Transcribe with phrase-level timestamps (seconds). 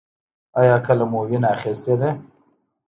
[0.59, 2.09] ایا کله مو وینه اخیستې ده؟